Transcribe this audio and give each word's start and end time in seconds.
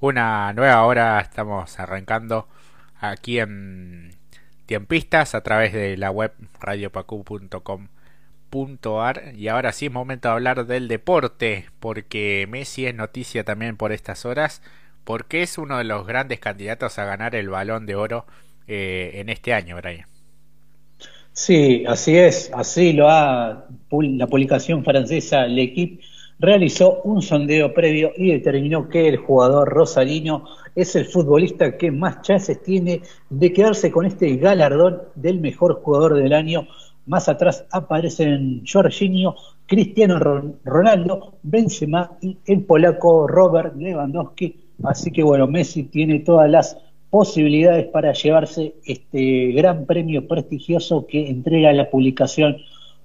una 0.00 0.52
nueva 0.52 0.84
hora. 0.84 1.20
Estamos 1.20 1.78
arrancando 1.78 2.48
aquí 3.00 3.38
en 3.38 4.10
Tiempistas 4.66 5.34
a 5.34 5.42
través 5.42 5.72
de 5.72 5.96
la 5.96 6.10
web 6.10 6.32
radiopacu.com.ar 6.60 9.34
y 9.34 9.48
ahora 9.48 9.72
sí 9.72 9.86
es 9.86 9.92
momento 9.92 10.28
de 10.28 10.34
hablar 10.34 10.66
del 10.66 10.88
deporte 10.88 11.66
porque 11.80 12.46
Messi 12.48 12.86
es 12.86 12.94
noticia 12.94 13.44
también 13.44 13.76
por 13.76 13.92
estas 13.92 14.26
horas 14.26 14.62
porque 15.04 15.42
es 15.42 15.56
uno 15.56 15.78
de 15.78 15.84
los 15.84 16.06
grandes 16.06 16.38
candidatos 16.38 16.98
a 16.98 17.04
ganar 17.04 17.34
el 17.34 17.48
balón 17.48 17.86
de 17.86 17.94
oro 17.94 18.26
eh, 18.66 19.12
en 19.14 19.30
este 19.30 19.54
año, 19.54 19.76
Brian. 19.76 20.06
Sí, 21.32 21.84
así 21.86 22.18
es, 22.18 22.50
así 22.52 22.92
lo 22.92 23.08
ha 23.08 23.64
la 23.90 24.26
publicación 24.26 24.84
francesa 24.84 25.46
L'Equipe 25.46 26.04
realizó 26.38 27.00
un 27.02 27.22
sondeo 27.22 27.74
previo 27.74 28.12
y 28.16 28.32
determinó 28.32 28.88
que 28.88 29.08
el 29.08 29.16
jugador 29.16 29.68
Rosalino 29.68 30.44
es 30.74 30.94
el 30.94 31.06
futbolista 31.06 31.76
que 31.76 31.90
más 31.90 32.22
chances 32.22 32.62
tiene 32.62 33.02
de 33.28 33.52
quedarse 33.52 33.90
con 33.90 34.06
este 34.06 34.36
galardón 34.36 35.02
del 35.14 35.40
mejor 35.40 35.82
jugador 35.82 36.14
del 36.14 36.32
año. 36.32 36.66
Más 37.06 37.28
atrás 37.28 37.64
aparecen 37.72 38.62
Jorginho, 38.70 39.34
Cristiano 39.66 40.18
Ronaldo, 40.64 41.34
Benzema 41.42 42.12
y 42.20 42.38
el 42.46 42.64
polaco 42.64 43.26
Robert 43.26 43.74
Lewandowski. 43.76 44.56
Así 44.84 45.10
que 45.10 45.22
bueno, 45.22 45.46
Messi 45.46 45.84
tiene 45.84 46.20
todas 46.20 46.48
las 46.48 46.78
posibilidades 47.10 47.86
para 47.86 48.12
llevarse 48.12 48.74
este 48.84 49.52
gran 49.52 49.86
premio 49.86 50.28
prestigioso 50.28 51.06
que 51.06 51.28
entrega 51.28 51.72
la 51.72 51.90
publicación 51.90 52.58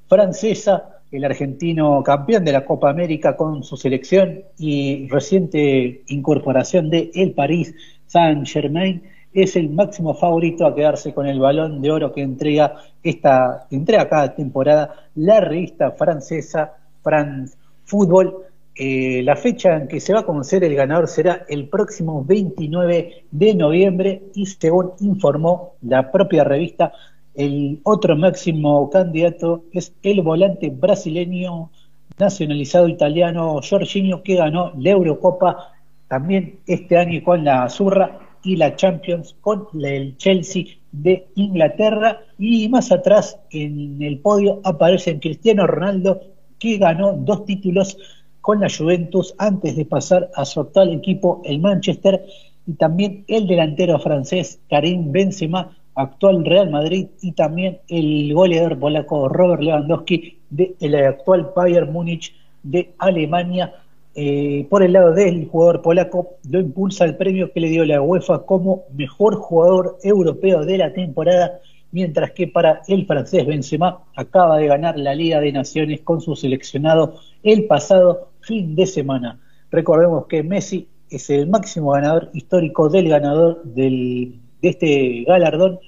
francesa 0.08 0.92
el 1.13 1.26
argentino 1.26 2.02
campeón 2.03 2.44
de 2.44 2.52
la 2.52 2.66
Copa 2.66 2.90
América 2.90 3.38
con 3.38 3.63
su 3.63 3.77
selección 3.77 4.41
y 4.58 5.08
reciente 5.09 6.02
incorporación 6.08 6.89
de 6.89 7.12
el 7.13 7.34
París 7.34 7.76
Saint-Germain, 8.08 9.03
es 9.31 9.55
el 9.55 9.69
máximo 9.69 10.16
favorito 10.16 10.66
a 10.66 10.75
quedarse 10.75 11.14
con 11.14 11.28
el 11.28 11.39
balón 11.39 11.81
de 11.81 11.91
oro 11.91 12.11
que 12.11 12.22
entrega 12.22 12.75
esta 13.02 13.67
entrega 13.69 14.09
cada 14.09 14.36
temporada 14.36 15.09
la 15.16 15.39
revista 15.39 15.91
francesa 15.91 16.73
France 17.02 17.58
Football. 17.86 18.36
Eh, 18.75 19.22
la 19.23 19.36
fecha 19.36 19.75
en 19.75 19.88
que 19.88 20.00
se 20.00 20.14
va 20.14 20.22
a 20.22 20.25
conocer 20.25 20.64
el 20.64 20.73
ganador 20.73 21.08
será 21.08 21.45
el 21.47 21.69
próximo 21.69 22.25
29 22.25 23.25
de 23.30 23.53
noviembre 23.53 24.23
y 24.34 24.47
según 24.47 24.94
informó 25.00 25.75
la 25.84 26.11
propia 26.11 26.44
revista, 26.44 26.91
el 27.36 27.80
otro 27.84 28.16
máximo 28.16 28.89
candidato 28.89 29.64
es 29.72 29.94
el 30.03 30.22
volante 30.22 30.70
brasileño 30.70 31.72
nacionalizado 32.17 32.88
italiano 32.88 33.59
Jorginho, 33.67 34.22
que 34.22 34.36
ganó 34.36 34.72
la 34.78 34.92
Eurocopa 34.92 35.73
también 36.08 36.59
este 36.67 36.98
año 36.98 37.23
con 37.23 37.44
la 37.44 37.64
Azurra 37.64 38.20
y 38.44 38.56
la 38.56 38.75
Champions 38.75 39.36
con 39.42 39.67
el 39.84 40.17
Chelsea 40.17 40.66
de 40.92 41.28
Inglaterra. 41.36 42.20
Y 42.38 42.70
más 42.70 42.92
atrás 42.92 43.40
en 43.50 44.02
el 44.02 44.20
podio 44.20 44.62
aparece 44.64 45.20
Cristiano 45.20 45.66
Ronaldo, 45.66 46.22
que 46.59 46.78
ganó 46.78 47.14
dos 47.14 47.45
títulos 47.45 47.97
con 48.42 48.59
la 48.59 48.68
Juventus 48.70 49.34
antes 49.38 49.75
de 49.75 49.86
pasar 49.86 50.30
a 50.36 50.45
su 50.45 50.59
actual 50.59 50.94
equipo, 50.94 51.42
el 51.45 51.59
Manchester, 51.59 52.23
y 52.68 52.73
también 52.73 53.23
el 53.28 53.47
delantero 53.47 54.00
francés 54.00 54.59
Karim 54.70 55.12
Benzema, 55.12 55.75
actual 55.95 56.45
Real 56.45 56.69
Madrid, 56.69 57.08
y 57.22 57.33
también 57.33 57.80
el 57.88 58.33
goleador 58.33 58.80
polaco 58.80 59.30
Robert 59.30 59.61
Lewandowski 59.61 60.39
del 60.50 60.95
actual 60.95 61.52
Bayern 61.55 61.91
Múnich 61.91 62.33
de 62.63 62.94
Alemania. 62.97 63.73
Eh, 64.16 64.67
por 64.69 64.83
el 64.83 64.94
lado 64.94 65.11
del 65.13 65.47
jugador 65.47 65.81
polaco, 65.81 66.35
lo 66.50 66.59
impulsa 66.59 67.05
el 67.05 67.16
premio 67.16 67.52
que 67.52 67.59
le 67.59 67.69
dio 67.69 67.83
la 67.85 68.02
UEFA 68.02 68.45
como 68.45 68.83
mejor 68.95 69.35
jugador 69.35 69.97
europeo 70.03 70.66
de 70.66 70.77
la 70.77 70.94
temporada, 70.94 71.59
mientras 71.91 72.31
que 72.31 72.47
para 72.47 72.83
el 72.88 73.07
francés 73.07 73.45
Benzema 73.45 74.03
acaba 74.16 74.57
de 74.57 74.68
ganar 74.68 75.00
la 75.00 75.16
Liga 75.16 75.39
de 75.39 75.51
Naciones 75.51 76.01
con 76.01 76.22
su 76.22 76.35
seleccionado 76.35 77.16
el 77.41 77.66
pasado 77.66 78.29
fin 78.41 78.75
de 78.75 78.85
semana. 78.85 79.39
Recordemos 79.72 80.28
que 80.28 80.44
Messi 80.44 80.88
es 81.09 81.29
el 81.29 81.47
máximo 81.47 81.91
ganador 81.91 82.29
histórico 82.34 82.89
del 82.89 83.09
ganador 83.09 83.63
del 83.63 84.43
de 84.63 84.69
este 84.69 85.24
galardón 85.28 85.79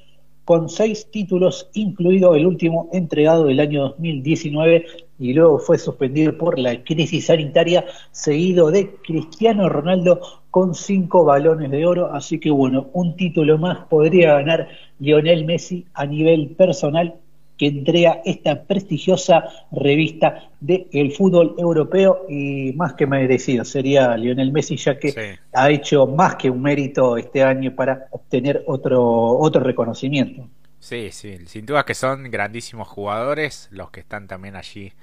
con 0.44 0.70
seis 0.70 1.10
títulos, 1.10 1.72
incluido 1.74 2.36
el 2.36 2.46
último 2.46 2.88
entregado 2.94 3.46
del 3.46 3.60
año 3.60 3.82
2019 3.82 4.86
y 5.18 5.34
luego 5.34 5.58
fue 5.58 5.80
suspendido 5.80 6.38
por 6.38 6.60
la 6.60 6.84
crisis 6.84 7.28
sanitaria, 7.28 7.86
seguido 8.12 8.70
de 8.70 8.96
Cristiano 9.04 9.70
Ronaldo 9.70 10.22
con 10.52 10.76
cinco 10.76 11.24
balones 11.24 11.72
de 11.72 11.86
oro. 11.86 12.14
Así 12.14 12.40
que 12.40 12.52
bueno, 12.52 12.90
un 12.94 13.16
título 13.16 13.58
más 13.58 13.88
podría 13.88 14.34
ganar 14.36 14.68
Lionel 15.00 15.46
Messi 15.46 15.86
a 15.96 16.06
nivel 16.06 16.50
personal 16.50 17.16
que 17.58 17.68
entrega 17.68 18.22
esta 18.26 18.64
prestigiosa 18.64 19.46
revista 19.72 20.50
del 20.60 21.12
fútbol 21.12 21.56
europeo 21.58 22.26
y 22.30 22.74
más 22.74 22.94
que 22.94 23.08
merecido 23.08 23.64
sería 23.64 24.18
Lionel 24.18 24.52
Messi 24.52 24.78
ya 24.78 25.00
que 25.00 25.38
ha 25.54 25.70
hecho 25.70 26.08
más 26.08 26.36
que 26.36 26.50
un 26.50 26.62
mérito 26.62 27.18
este 27.18 27.44
año 27.44 27.76
para 27.76 28.08
obtener 28.12 28.64
otro 28.68 29.04
otro 29.04 29.62
reconocimiento. 29.62 30.48
Sí, 30.80 31.10
sí, 31.12 31.38
sin 31.48 31.66
duda 31.66 31.86
que 31.86 31.96
son 31.96 32.30
grandísimos 32.30 32.88
jugadores 32.88 33.70
los 33.72 33.90
que 33.92 34.02
están 34.02 34.28
también 34.28 34.56
allí 34.56 34.94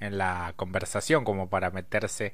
en 0.00 0.18
la 0.18 0.54
conversación 0.56 1.24
como 1.24 1.48
para 1.48 1.70
meterse 1.70 2.32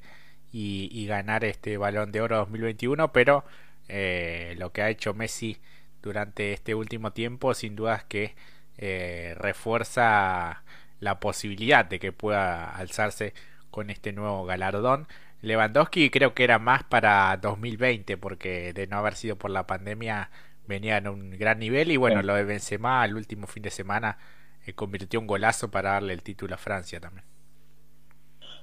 y, 0.51 1.05
ganar 1.05 1.43
este 1.43 1.77
balón 1.77 2.11
de 2.11 2.21
oro 2.21 2.37
2021, 2.37 3.11
pero 3.11 3.43
eh, 3.87 4.55
lo 4.57 4.71
que 4.71 4.81
ha 4.81 4.89
hecho 4.89 5.13
Messi 5.13 5.57
durante 6.01 6.53
este 6.53 6.73
último 6.73 7.11
tiempo 7.11 7.53
sin 7.53 7.75
duda 7.75 7.97
es 7.97 8.03
que 8.05 8.35
eh, 8.77 9.33
refuerza 9.37 10.63
la 10.99 11.19
posibilidad 11.19 11.85
de 11.85 11.99
que 11.99 12.11
pueda 12.11 12.69
alzarse 12.71 13.33
con 13.69 13.89
este 13.89 14.13
nuevo 14.13 14.45
galardón. 14.45 15.07
Lewandowski 15.41 16.09
creo 16.09 16.33
que 16.33 16.43
era 16.43 16.59
más 16.59 16.83
para 16.83 17.37
2020 17.37 18.17
porque 18.17 18.73
de 18.73 18.87
no 18.87 18.97
haber 18.97 19.15
sido 19.15 19.35
por 19.35 19.51
la 19.51 19.67
pandemia 19.67 20.29
venía 20.67 20.97
en 20.97 21.07
un 21.07 21.31
gran 21.31 21.59
nivel 21.59 21.91
y 21.91 21.97
bueno, 21.97 22.21
lo 22.23 22.33
de 22.33 22.43
Benzema 22.43 23.05
el 23.05 23.15
último 23.15 23.47
fin 23.47 23.63
de 23.63 23.69
semana 23.69 24.17
eh, 24.65 24.73
convirtió 24.73 25.19
un 25.19 25.27
golazo 25.27 25.69
para 25.69 25.91
darle 25.91 26.13
el 26.13 26.23
título 26.23 26.55
a 26.55 26.57
Francia 26.57 26.99
también. 26.99 27.25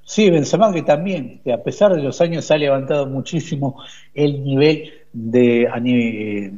Sí, 0.03 0.31
Benzema 0.31 0.73
que 0.73 0.83
también, 0.83 1.41
que 1.43 1.53
a 1.53 1.63
pesar 1.63 1.95
de 1.95 2.03
los 2.03 2.21
años 2.21 2.51
ha 2.51 2.59
levantado 2.59 3.07
muchísimo 3.07 3.83
el 4.13 4.45
nivel 4.45 5.04
de, 5.15 6.51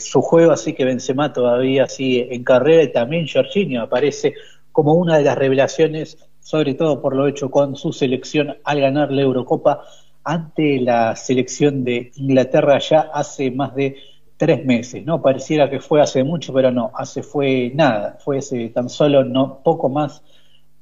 su 0.00 0.22
juego, 0.22 0.52
así 0.52 0.72
que 0.72 0.84
Benzema 0.84 1.32
todavía 1.32 1.86
sigue 1.86 2.34
en 2.34 2.42
carrera 2.42 2.82
y 2.82 2.92
también 2.92 3.26
Jorginho 3.28 3.82
aparece 3.82 4.34
como 4.72 4.94
una 4.94 5.18
de 5.18 5.24
las 5.24 5.36
revelaciones, 5.36 6.18
sobre 6.40 6.74
todo 6.74 7.00
por 7.02 7.14
lo 7.14 7.28
hecho 7.28 7.50
con 7.50 7.76
su 7.76 7.92
selección 7.92 8.56
al 8.64 8.80
ganar 8.80 9.12
la 9.12 9.22
Eurocopa 9.22 9.82
ante 10.24 10.80
la 10.80 11.14
selección 11.16 11.84
de 11.84 12.10
Inglaterra 12.16 12.78
ya 12.78 13.00
hace 13.12 13.50
más 13.50 13.74
de 13.74 13.96
tres 14.36 14.64
meses, 14.64 15.04
¿no? 15.04 15.20
Pareciera 15.20 15.68
que 15.68 15.80
fue 15.80 16.00
hace 16.00 16.24
mucho, 16.24 16.52
pero 16.52 16.70
no, 16.70 16.90
hace 16.94 17.22
fue 17.22 17.70
nada, 17.74 18.18
fue 18.24 18.40
tan 18.74 18.88
solo 18.88 19.24
no, 19.24 19.60
poco 19.62 19.88
más 19.88 20.22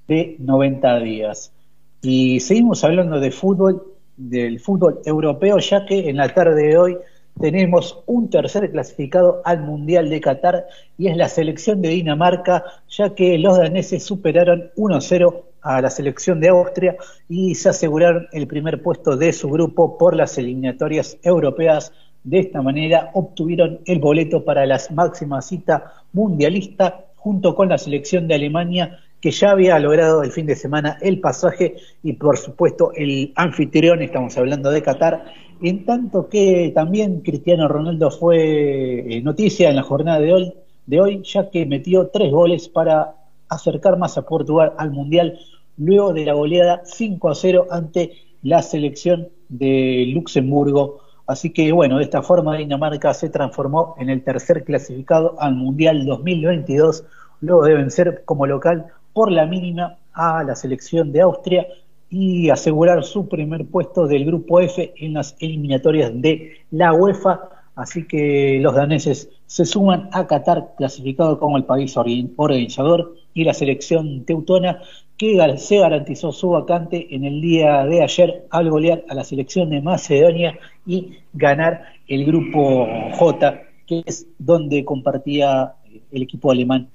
de 0.07 0.37
90 0.39 1.01
días. 1.01 1.53
Y 2.03 2.41
seguimos 2.41 2.85
hablando 2.85 3.21
de 3.21 3.31
fútbol, 3.31 3.90
del 4.29 4.61
fútbol 4.61 5.01
europeo, 5.05 5.59
ya 5.59 5.87
que 5.87 6.09
en 6.11 6.17
la 6.17 6.29
tarde 6.29 6.69
de 6.69 6.79
hoy 6.79 6.99
tenemos 7.41 8.03
un 8.07 8.29
tercer 8.29 8.71
clasificado 8.71 9.41
al 9.45 9.63
Mundial 9.63 10.11
de 10.11 10.21
Qatar 10.21 10.67
y 10.99 11.09
es 11.09 11.17
la 11.17 11.29
selección 11.29 11.81
de 11.81 11.89
Dinamarca, 11.89 12.65
ya 12.89 13.15
que 13.15 13.39
los 13.39 13.57
daneses 13.57 14.05
superaron 14.05 14.71
1-0 14.77 15.43
a 15.63 15.81
la 15.81 15.91
selección 15.91 16.41
de 16.41 16.49
Austria 16.49 16.97
y 17.29 17.55
se 17.55 17.71
aseguraron 17.71 18.29
el 18.33 18.47
primer 18.47 18.83
puesto 18.83 19.17
de 19.17 19.33
su 19.33 19.49
grupo 19.49 19.97
por 19.97 20.15
las 20.15 20.37
eliminatorias 20.37 21.17
europeas. 21.23 21.93
De 22.25 22.41
esta 22.41 22.61
manera 22.61 23.11
obtuvieron 23.15 23.81
el 23.87 23.99
boleto 23.99 24.45
para 24.45 24.67
la 24.67 24.79
máxima 24.91 25.41
cita 25.41 25.95
mundialista 26.13 27.07
junto 27.17 27.55
con 27.55 27.71
la 27.71 27.79
selección 27.79 28.29
de 28.29 28.35
Alemania 28.35 28.99
que 29.21 29.31
ya 29.31 29.51
había 29.51 29.79
logrado 29.79 30.23
el 30.23 30.33
fin 30.33 30.47
de 30.47 30.57
semana 30.57 30.99
el 31.01 31.21
pasaje 31.21 31.77
y 32.03 32.15
por 32.15 32.39
supuesto 32.39 32.93
el 32.95 33.33
anfitrión, 33.37 34.03
estamos 34.03 34.37
hablando 34.39 34.71
de 34.71 34.83
Qatar, 34.83 35.25
en 35.63 35.85
tanto 35.85 36.29
que 36.29 36.73
también 36.75 37.21
Cristiano 37.21 37.69
Ronaldo 37.69 38.11
fue 38.11 39.17
eh, 39.17 39.21
noticia 39.23 39.69
en 39.69 39.77
la 39.77 39.83
jornada 39.83 40.21
de 40.21 40.33
hoy, 40.33 40.55
de 40.87 41.01
hoy, 41.01 41.23
ya 41.23 41.51
que 41.51 41.67
metió 41.67 42.09
tres 42.09 42.33
goles 42.33 42.69
para 42.69 43.15
acercar 43.49 43.99
más 43.99 44.17
a 44.17 44.23
Portugal 44.23 44.73
al 44.79 44.91
Mundial 44.91 45.39
luego 45.77 46.13
de 46.13 46.25
la 46.25 46.35
goleada 46.35 46.83
5 46.85 47.29
a 47.29 47.35
0 47.35 47.67
ante 47.71 48.13
la 48.43 48.63
selección 48.63 49.29
de 49.49 50.07
Luxemburgo. 50.15 51.01
Así 51.27 51.51
que 51.51 51.73
bueno, 51.73 51.99
de 51.99 52.05
esta 52.05 52.23
forma 52.23 52.57
Dinamarca 52.57 53.13
se 53.15 53.29
transformó 53.29 53.95
en 53.99 54.09
el 54.11 54.23
tercer 54.23 54.65
clasificado 54.65 55.37
al 55.41 55.55
Mundial 55.55 56.07
2022. 56.07 57.05
Luego 57.41 57.65
de 57.65 57.75
vencer 57.75 58.23
como 58.25 58.47
local 58.47 58.87
por 59.21 59.31
la 59.31 59.45
mínima 59.45 59.99
a 60.15 60.43
la 60.45 60.57
selección 60.57 61.13
de 61.13 61.21
Austria 61.21 61.67
y 62.09 62.49
asegurar 62.49 63.05
su 63.05 63.29
primer 63.29 63.67
puesto 63.67 64.07
del 64.07 64.25
grupo 64.25 64.61
F 64.61 64.95
en 64.97 65.13
las 65.13 65.37
eliminatorias 65.41 66.11
de 66.15 66.53
la 66.71 66.95
UEFA. 66.95 67.39
Así 67.75 68.09
que 68.09 68.59
los 68.63 68.75
daneses 68.75 69.29
se 69.45 69.67
suman 69.67 70.09
a 70.13 70.27
Qatar, 70.27 70.73
clasificado 70.79 71.39
como 71.39 71.59
el 71.59 71.65
país 71.65 71.95
organizador, 71.99 73.15
y 73.35 73.45
la 73.45 73.53
selección 73.53 74.25
teutona, 74.25 74.81
que 75.19 75.37
se 75.59 75.77
garantizó 75.77 76.33
su 76.33 76.49
vacante 76.49 77.15
en 77.15 77.27
el 77.27 77.43
día 77.43 77.85
de 77.85 78.03
ayer 78.03 78.47
al 78.49 78.71
golear 78.71 79.05
a 79.11 79.15
la 79.15 79.25
selección 79.25 79.69
de 79.69 79.83
Macedonia 79.83 80.59
y 80.87 81.19
ganar 81.35 81.83
el 82.09 82.25
grupo 82.25 82.89
J, 83.19 83.61
que 83.87 84.03
es 84.07 84.27
donde 84.39 84.83
compartía 84.83 85.75
el 86.11 86.23
equipo 86.23 86.51
alemán. 86.51 86.89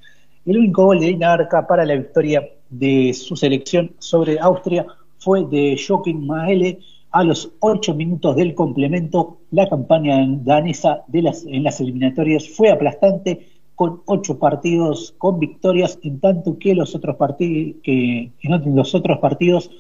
El 0.45 0.59
único 0.59 0.85
gol 0.85 0.99
de 0.99 1.07
Dinamarca 1.07 1.65
para 1.65 1.85
la 1.85 1.95
victoria 1.95 2.47
de 2.69 3.13
su 3.15 3.35
selección 3.35 3.93
sobre 3.97 4.39
Austria 4.39 4.85
fue 5.17 5.43
de 5.45 5.75
Joaquín 5.75 6.27
Maele 6.27 6.77
a 7.09 7.23
los 7.23 7.51
ocho 7.61 7.95
minutos 7.95 8.35
del 8.35 8.53
complemento. 8.53 9.39
La 9.49 9.67
campaña 9.67 10.23
danesa 10.43 11.01
de 11.07 11.23
las, 11.23 11.45
en 11.45 11.63
las 11.63 11.81
eliminatorias 11.81 12.47
fue 12.47 12.69
aplastante 12.69 13.47
con 13.73 14.03
ocho 14.05 14.37
partidos 14.37 15.15
con 15.17 15.39
victorias, 15.39 15.97
en 16.03 16.19
tanto 16.19 16.59
que 16.59 16.75
los 16.75 16.93
otros 16.93 17.15
partidos 17.15 17.77
que 17.81 18.31
los 18.65 18.93
otros 18.93 19.17
partidos 19.17 19.71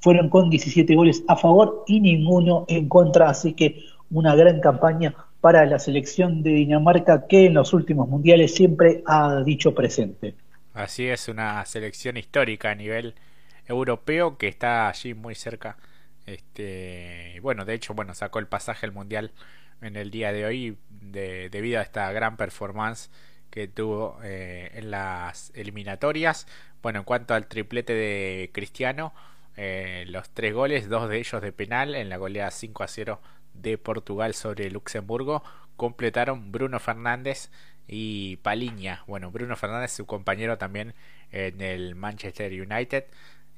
fueron 0.00 0.30
con 0.30 0.48
17 0.48 0.94
goles 0.94 1.22
a 1.28 1.36
favor 1.36 1.84
y 1.86 2.00
ninguno 2.00 2.64
en 2.68 2.88
contra, 2.88 3.28
así 3.28 3.52
que 3.52 3.76
una 4.10 4.34
gran 4.34 4.60
campaña 4.60 5.14
para 5.44 5.66
la 5.66 5.78
selección 5.78 6.42
de 6.42 6.52
Dinamarca 6.52 7.26
que 7.28 7.44
en 7.44 7.52
los 7.52 7.74
últimos 7.74 8.08
mundiales 8.08 8.54
siempre 8.54 9.02
ha 9.04 9.42
dicho 9.44 9.74
presente. 9.74 10.34
Así 10.72 11.06
es, 11.06 11.28
una 11.28 11.62
selección 11.66 12.16
histórica 12.16 12.70
a 12.70 12.74
nivel 12.74 13.14
europeo 13.66 14.38
que 14.38 14.48
está 14.48 14.88
allí 14.88 15.12
muy 15.12 15.34
cerca. 15.34 15.76
Este, 16.24 17.40
bueno, 17.42 17.66
de 17.66 17.74
hecho, 17.74 17.92
bueno, 17.92 18.14
sacó 18.14 18.38
el 18.38 18.46
pasaje 18.46 18.86
al 18.86 18.92
mundial 18.92 19.32
en 19.82 19.96
el 19.96 20.10
día 20.10 20.32
de 20.32 20.46
hoy 20.46 20.78
de, 20.88 21.50
debido 21.50 21.78
a 21.78 21.82
esta 21.82 22.10
gran 22.10 22.38
performance 22.38 23.10
que 23.50 23.68
tuvo 23.68 24.18
eh, 24.24 24.70
en 24.72 24.90
las 24.90 25.52
eliminatorias. 25.54 26.46
Bueno, 26.82 27.00
en 27.00 27.04
cuanto 27.04 27.34
al 27.34 27.48
triplete 27.48 27.92
de 27.92 28.48
Cristiano, 28.54 29.12
eh, 29.58 30.04
los 30.08 30.30
tres 30.30 30.54
goles, 30.54 30.88
dos 30.88 31.06
de 31.10 31.18
ellos 31.18 31.42
de 31.42 31.52
penal 31.52 31.94
en 31.96 32.08
la 32.08 32.16
goleada 32.16 32.50
5 32.50 32.82
a 32.82 32.88
0 32.88 33.20
de 33.54 33.78
Portugal 33.78 34.34
sobre 34.34 34.70
Luxemburgo 34.70 35.42
completaron 35.76 36.52
Bruno 36.52 36.78
Fernández 36.80 37.50
y 37.86 38.36
Paliña. 38.36 39.02
Bueno, 39.06 39.30
Bruno 39.30 39.56
Fernández, 39.56 39.92
su 39.92 40.06
compañero 40.06 40.58
también 40.58 40.94
en 41.32 41.60
el 41.60 41.94
Manchester 41.94 42.52
United, 42.52 43.04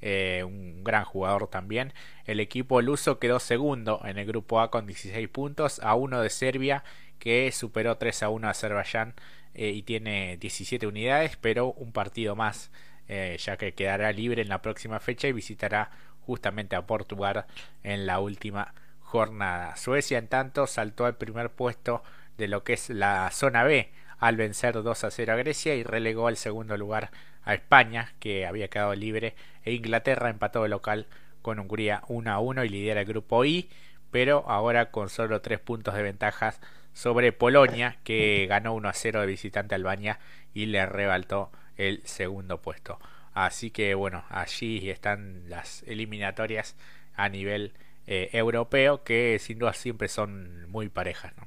eh, 0.00 0.42
un 0.44 0.82
gran 0.84 1.04
jugador 1.04 1.48
también. 1.48 1.92
El 2.24 2.40
equipo 2.40 2.80
luso 2.82 3.18
quedó 3.18 3.38
segundo 3.38 4.00
en 4.04 4.18
el 4.18 4.26
grupo 4.26 4.60
A 4.60 4.70
con 4.70 4.86
16 4.86 5.28
puntos, 5.28 5.80
a 5.80 5.94
uno 5.94 6.20
de 6.20 6.30
Serbia 6.30 6.84
que 7.18 7.50
superó 7.52 7.96
3 7.96 8.24
a 8.24 8.28
1 8.28 8.46
a 8.46 8.50
Azerbaiyán 8.50 9.14
eh, 9.54 9.70
y 9.70 9.82
tiene 9.82 10.36
17 10.38 10.86
unidades, 10.86 11.36
pero 11.36 11.72
un 11.72 11.92
partido 11.92 12.36
más, 12.36 12.70
eh, 13.08 13.36
ya 13.40 13.56
que 13.56 13.72
quedará 13.72 14.12
libre 14.12 14.42
en 14.42 14.48
la 14.48 14.60
próxima 14.62 15.00
fecha 15.00 15.28
y 15.28 15.32
visitará 15.32 15.90
justamente 16.26 16.76
a 16.76 16.86
Portugal 16.86 17.46
en 17.82 18.06
la 18.06 18.20
última 18.20 18.74
jornada. 19.06 19.76
Suecia, 19.76 20.18
en 20.18 20.26
tanto, 20.26 20.66
saltó 20.66 21.06
al 21.06 21.16
primer 21.16 21.50
puesto 21.50 22.02
de 22.36 22.48
lo 22.48 22.64
que 22.64 22.72
es 22.72 22.90
la 22.90 23.30
zona 23.30 23.62
B 23.62 23.92
al 24.18 24.36
vencer 24.36 24.82
2 24.82 25.04
a 25.04 25.10
0 25.10 25.32
a 25.32 25.36
Grecia 25.36 25.74
y 25.74 25.84
relegó 25.84 26.26
al 26.26 26.36
segundo 26.36 26.76
lugar 26.76 27.10
a 27.44 27.54
España, 27.54 28.14
que 28.18 28.46
había 28.46 28.68
quedado 28.68 28.94
libre, 28.94 29.34
e 29.64 29.72
Inglaterra 29.72 30.28
empató 30.28 30.62
de 30.64 30.68
local 30.68 31.06
con 31.40 31.60
Hungría 31.60 32.02
1 32.08 32.32
a 32.32 32.40
1 32.40 32.64
y 32.64 32.68
lidera 32.68 33.00
el 33.02 33.06
grupo 33.06 33.44
I, 33.44 33.70
pero 34.10 34.44
ahora 34.48 34.90
con 34.90 35.08
solo 35.08 35.40
3 35.40 35.60
puntos 35.60 35.94
de 35.94 36.02
ventajas 36.02 36.60
sobre 36.92 37.32
Polonia, 37.32 37.98
que 38.02 38.46
ganó 38.48 38.74
1 38.74 38.88
a 38.88 38.92
0 38.92 39.20
de 39.20 39.26
visitante 39.26 39.74
a 39.74 39.76
Albania 39.76 40.18
y 40.52 40.66
le 40.66 40.84
rebaltó 40.86 41.52
el 41.76 42.02
segundo 42.04 42.60
puesto. 42.60 42.98
Así 43.34 43.70
que 43.70 43.94
bueno, 43.94 44.24
allí 44.30 44.90
están 44.90 45.48
las 45.48 45.84
eliminatorias 45.84 46.74
a 47.14 47.28
nivel 47.28 47.74
eh, 48.06 48.30
europeo 48.32 49.02
que 49.02 49.38
sin 49.40 49.58
duda 49.58 49.72
siempre 49.72 50.08
son 50.08 50.70
muy 50.70 50.88
parejas. 50.88 51.32
¿no? 51.36 51.46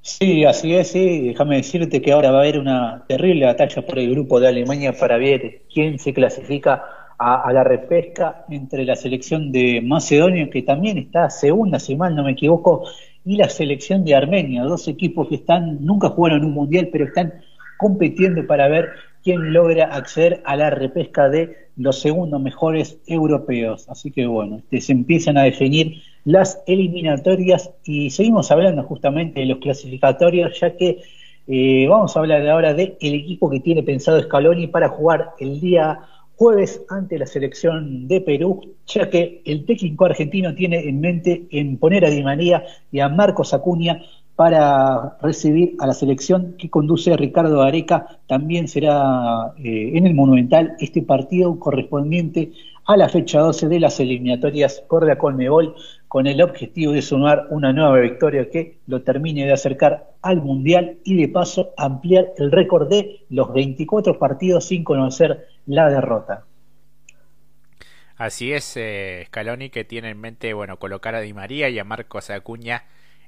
Sí, 0.00 0.44
así 0.44 0.74
es, 0.74 0.88
sí. 0.88 1.28
Déjame 1.28 1.56
decirte 1.56 2.02
que 2.02 2.12
ahora 2.12 2.30
va 2.30 2.38
a 2.38 2.40
haber 2.42 2.58
una 2.58 3.04
terrible 3.08 3.46
batalla 3.46 3.82
por 3.86 3.98
el 3.98 4.10
grupo 4.10 4.38
de 4.38 4.48
Alemania 4.48 4.92
para 4.92 5.16
ver 5.16 5.62
quién 5.72 5.98
se 5.98 6.12
clasifica 6.12 6.84
a, 7.18 7.50
la 7.52 7.64
repesca 7.64 8.44
entre 8.50 8.84
la 8.84 8.96
selección 8.96 9.50
de 9.50 9.80
Macedonia, 9.82 10.50
que 10.50 10.62
también 10.62 10.98
está 10.98 11.30
segunda, 11.30 11.78
si 11.78 11.96
mal 11.96 12.14
no 12.14 12.24
me 12.24 12.32
equivoco, 12.32 12.86
y 13.24 13.36
la 13.36 13.48
selección 13.48 14.04
de 14.04 14.14
Armenia, 14.14 14.64
dos 14.64 14.88
equipos 14.88 15.28
que 15.28 15.36
están, 15.36 15.84
nunca 15.84 16.10
jugaron 16.10 16.44
un 16.44 16.52
mundial, 16.52 16.90
pero 16.92 17.06
están 17.06 17.32
compitiendo 17.78 18.46
para 18.46 18.68
ver 18.68 18.90
quién 19.22 19.54
logra 19.54 19.86
acceder 19.86 20.42
a 20.44 20.56
la 20.56 20.68
repesca 20.68 21.30
de 21.30 21.63
los 21.76 22.00
segundos 22.00 22.40
mejores 22.40 22.98
europeos. 23.06 23.88
Así 23.88 24.10
que 24.10 24.26
bueno, 24.26 24.58
este, 24.58 24.80
se 24.80 24.92
empiezan 24.92 25.38
a 25.38 25.42
definir 25.42 26.02
las 26.24 26.62
eliminatorias 26.66 27.70
y 27.84 28.10
seguimos 28.10 28.50
hablando 28.50 28.82
justamente 28.84 29.40
de 29.40 29.46
los 29.46 29.58
clasificatorios, 29.58 30.58
ya 30.58 30.76
que 30.76 31.02
eh, 31.46 31.86
vamos 31.88 32.16
a 32.16 32.20
hablar 32.20 32.48
ahora 32.48 32.72
del 32.72 32.96
el 33.00 33.14
equipo 33.14 33.50
que 33.50 33.60
tiene 33.60 33.82
pensado 33.82 34.22
Scaloni 34.22 34.68
para 34.68 34.88
jugar 34.88 35.32
el 35.38 35.60
día 35.60 36.00
jueves 36.36 36.82
ante 36.88 37.18
la 37.18 37.26
selección 37.26 38.08
de 38.08 38.20
Perú, 38.20 38.74
ya 38.86 39.08
que 39.10 39.42
el 39.44 39.66
técnico 39.66 40.04
argentino 40.04 40.54
tiene 40.54 40.88
en 40.88 41.00
mente 41.00 41.46
en 41.50 41.76
poner 41.78 42.04
a 42.04 42.10
Di 42.10 42.22
María 42.22 42.64
y 42.90 43.00
a 43.00 43.08
Marcos 43.08 43.54
Acuña 43.54 44.02
para 44.36 45.16
recibir 45.22 45.76
a 45.78 45.86
la 45.86 45.94
selección 45.94 46.56
que 46.58 46.70
conduce 46.70 47.16
Ricardo 47.16 47.62
Areca. 47.62 48.18
También 48.26 48.66
será 48.68 49.52
eh, 49.58 49.92
en 49.94 50.06
el 50.06 50.14
Monumental 50.14 50.74
este 50.80 51.02
partido 51.02 51.58
correspondiente 51.58 52.52
a 52.86 52.96
la 52.96 53.08
fecha 53.08 53.40
12 53.40 53.68
de 53.68 53.80
las 53.80 53.98
eliminatorias 54.00 54.82
por 54.88 55.06
la 55.06 55.16
Colmebol, 55.16 55.74
con 56.08 56.26
el 56.26 56.42
objetivo 56.42 56.92
de 56.92 57.02
sumar 57.02 57.46
una 57.50 57.72
nueva 57.72 57.98
victoria 57.98 58.50
que 58.50 58.78
lo 58.86 59.02
termine 59.02 59.46
de 59.46 59.52
acercar 59.52 60.10
al 60.20 60.42
Mundial 60.42 60.98
y 61.04 61.16
de 61.16 61.28
paso 61.28 61.72
ampliar 61.76 62.32
el 62.36 62.52
récord 62.52 62.88
de 62.88 63.24
los 63.30 63.52
24 63.52 64.18
partidos 64.18 64.66
sin 64.66 64.84
conocer 64.84 65.46
la 65.66 65.88
derrota. 65.88 66.44
Así 68.16 68.52
es, 68.52 68.76
eh, 68.76 69.24
Scaloni 69.26 69.70
que 69.70 69.84
tiene 69.84 70.10
en 70.10 70.20
mente 70.20 70.52
bueno 70.54 70.78
colocar 70.78 71.14
a 71.14 71.20
Di 71.20 71.32
María 71.32 71.68
y 71.68 71.78
a 71.78 71.84
Marcos 71.84 72.30
Acuña 72.30 72.84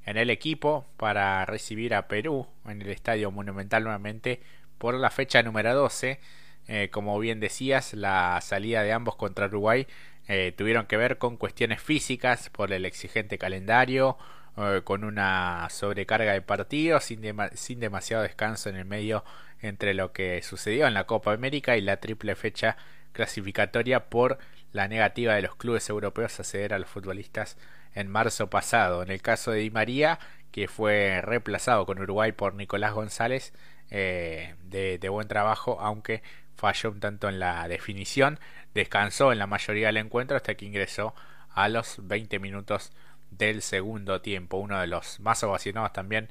en 0.07 0.17
el 0.17 0.31
equipo 0.31 0.87
para 0.97 1.45
recibir 1.45 1.95
a 1.95 2.09
Perú 2.09 2.47
en 2.67 2.81
el 2.81 2.89
Estadio 2.89 3.31
Monumental 3.31 3.83
nuevamente 3.83 4.41
por 4.79 4.95
la 4.95 5.11
fecha 5.11 5.43
número 5.43 5.75
12. 5.75 6.21
Eh, 6.69 6.89
como 6.91 7.19
bien 7.19 7.41
decías, 7.41 7.93
la 7.93 8.41
salida 8.41 8.83
de 8.83 8.93
ambos 8.93 9.17
contra 9.17 9.47
Uruguay 9.47 9.87
eh, 10.29 10.53
tuvieron 10.57 10.87
que 10.87 10.97
ver 10.97 11.19
con 11.19 11.37
cuestiones 11.37 11.83
físicas 11.83 12.51
por 12.51 12.73
el 12.73 12.85
exigente 12.85 13.39
calendario, 13.39 14.17
eh, 14.57 14.81
con 14.85 15.05
una 15.05 15.69
sobrecarga 15.71 16.33
de 16.33 16.43
partidos, 16.43 17.05
sin, 17.05 17.21
sin 17.55 17.81
demasiado 17.81 18.23
descanso 18.23 18.69
en 18.69 18.77
el 18.77 18.85
medio 18.85 19.25
entre 19.61 19.95
lo 19.95 20.13
que 20.13 20.43
sucedió 20.43 20.87
en 20.87 20.95
la 20.95 21.05
Copa 21.05 21.33
América 21.33 21.77
y 21.77 21.81
la 21.81 21.99
triple 21.99 22.35
fecha 22.37 22.77
clasificatoria 23.13 24.07
por 24.07 24.39
la 24.73 24.89
negativa 24.89 25.35
de 25.35 25.43
los 25.43 25.57
clubes 25.57 25.89
europeos 25.89 26.39
a 26.41 26.45
ceder 26.45 26.75
a 26.75 26.79
los 26.79 26.89
futbolistas 26.89 27.57
en 27.95 28.09
marzo 28.09 28.49
pasado. 28.51 29.03
En 29.03 29.11
el 29.11 29.23
caso 29.23 29.51
de 29.51 29.61
Di 29.61 29.71
María, 29.71 30.19
que 30.53 30.69
fue 30.69 31.21
reemplazado 31.23 31.87
con 31.87 31.99
Uruguay 31.99 32.33
por 32.33 32.55
Nicolás 32.55 32.93
González, 32.93 33.53
eh, 33.91 34.55
de, 34.65 35.09
buen 35.09 35.29
trabajo, 35.29 35.79
aunque 35.81 36.23
falló 36.57 36.91
un 36.91 37.01
tanto 37.01 37.29
en 37.29 37.39
la 37.39 37.67
definición. 37.69 38.39
Descansó 38.75 39.33
en 39.33 39.39
la 39.39 39.47
mayoría 39.47 39.87
del 39.89 39.99
encuentro 39.99 40.37
hasta 40.37 40.55
que 40.55 40.67
ingresó 40.67 41.15
a 41.51 41.69
los 41.69 42.07
20 42.07 42.39
minutos 42.39 42.93
del 43.31 43.63
segundo 43.63 44.21
tiempo. 44.21 44.59
Uno 44.59 44.81
de 44.81 44.87
los 44.87 45.21
más 45.21 45.43
ovacionados 45.43 45.93
también 45.93 46.29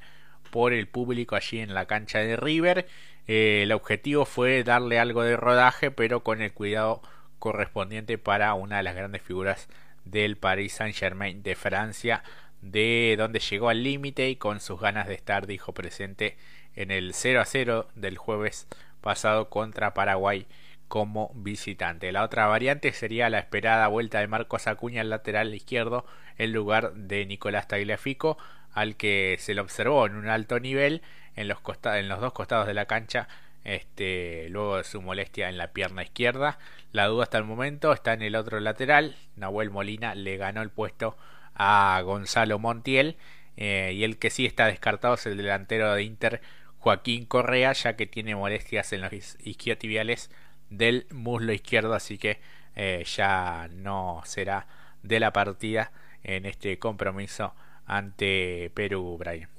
por 0.50 0.72
el 0.72 0.88
público 0.88 1.36
allí 1.36 1.60
en 1.60 1.74
la 1.74 1.86
cancha 1.86 2.20
de 2.20 2.36
River. 2.36 2.86
Eh, 3.26 3.62
el 3.64 3.72
objetivo 3.72 4.24
fue 4.24 4.62
darle 4.62 4.98
algo 4.98 5.22
de 5.22 5.36
rodaje, 5.36 5.90
pero 5.90 6.22
con 6.22 6.42
el 6.42 6.52
cuidado 6.52 7.02
correspondiente 7.38 8.18
para 8.18 8.54
una 8.54 8.78
de 8.78 8.82
las 8.82 8.94
grandes 8.94 9.22
figuras 9.22 9.68
del 10.04 10.36
Paris 10.36 10.74
Saint-Germain 10.74 11.42
de 11.42 11.54
Francia, 11.54 12.22
de 12.62 13.14
donde 13.18 13.40
llegó 13.40 13.68
al 13.68 13.82
límite 13.82 14.28
y 14.28 14.36
con 14.36 14.60
sus 14.60 14.80
ganas 14.80 15.08
de 15.08 15.14
estar, 15.14 15.46
dijo 15.46 15.72
presente 15.72 16.36
en 16.74 16.90
el 16.90 17.14
0 17.14 17.40
a 17.40 17.44
0 17.44 17.88
del 17.94 18.18
jueves 18.18 18.66
pasado 19.00 19.48
contra 19.48 19.94
Paraguay 19.94 20.46
como 20.88 21.32
visitante. 21.34 22.12
La 22.12 22.22
otra 22.22 22.46
variante 22.46 22.92
sería 22.92 23.30
la 23.30 23.38
esperada 23.38 23.88
vuelta 23.88 24.20
de 24.20 24.28
Marcos 24.28 24.66
Acuña 24.66 25.00
al 25.00 25.10
lateral 25.10 25.54
izquierdo 25.54 26.06
en 26.38 26.52
lugar 26.52 26.94
de 26.94 27.26
Nicolás 27.26 27.68
Tagliafico, 27.68 28.38
al 28.72 28.96
que 28.96 29.36
se 29.38 29.54
lo 29.54 29.62
observó 29.62 30.06
en 30.06 30.16
un 30.16 30.28
alto 30.28 30.60
nivel 30.60 31.02
en 31.34 31.48
los 31.48 32.20
dos 32.20 32.32
costados 32.32 32.66
de 32.66 32.74
la 32.74 32.86
cancha 32.86 33.28
este, 33.66 34.48
luego 34.48 34.76
de 34.76 34.84
su 34.84 35.02
molestia 35.02 35.48
en 35.48 35.58
la 35.58 35.72
pierna 35.72 36.04
izquierda. 36.04 36.58
La 36.92 37.06
duda 37.06 37.24
hasta 37.24 37.38
el 37.38 37.44
momento 37.44 37.92
está 37.92 38.12
en 38.12 38.22
el 38.22 38.36
otro 38.36 38.60
lateral. 38.60 39.16
Nahuel 39.34 39.70
Molina 39.70 40.14
le 40.14 40.36
ganó 40.36 40.62
el 40.62 40.70
puesto 40.70 41.16
a 41.54 42.00
Gonzalo 42.04 42.60
Montiel. 42.60 43.16
Eh, 43.56 43.92
y 43.94 44.04
el 44.04 44.18
que 44.18 44.30
sí 44.30 44.46
está 44.46 44.66
descartado 44.66 45.14
es 45.14 45.26
el 45.26 45.36
delantero 45.36 45.92
de 45.94 46.04
Inter, 46.04 46.42
Joaquín 46.78 47.26
Correa, 47.26 47.72
ya 47.72 47.96
que 47.96 48.06
tiene 48.06 48.36
molestias 48.36 48.92
en 48.92 49.00
los 49.00 49.12
isquiotibiales 49.12 50.30
del 50.70 51.06
muslo 51.10 51.52
izquierdo, 51.52 51.94
así 51.94 52.18
que 52.18 52.38
eh, 52.76 53.02
ya 53.04 53.68
no 53.72 54.22
será 54.24 54.66
de 55.02 55.18
la 55.18 55.32
partida 55.32 55.90
en 56.22 56.46
este 56.46 56.78
compromiso 56.78 57.54
ante 57.86 58.70
Perú, 58.74 59.16
Brian. 59.18 59.55